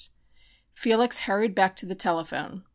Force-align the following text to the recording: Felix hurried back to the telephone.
Felix 0.73 1.19
hurried 1.19 1.53
back 1.53 1.75
to 1.75 1.85
the 1.85 1.93
telephone. 1.93 2.63